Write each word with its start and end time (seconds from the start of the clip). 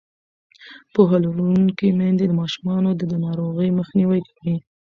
پوهه 0.93 1.17
لرونکې 1.23 1.87
میندې 1.97 2.25
د 2.27 2.33
ماشومانو 2.41 2.89
د 2.99 3.01
ناروغۍ 3.25 3.69
مخنیوی 3.79 4.21
کوي. 4.29 4.55